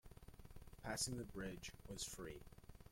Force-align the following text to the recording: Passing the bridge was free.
Passing 0.81 1.19
the 1.19 1.23
bridge 1.25 1.71
was 1.87 2.03
free. 2.03 2.41